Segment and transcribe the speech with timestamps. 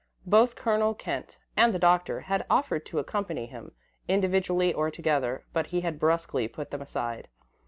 [0.25, 3.73] Both Colonel Kent and the Doctor had offered to accompany him,
[4.07, 7.27] individually or together, but he had brusquely put them aside.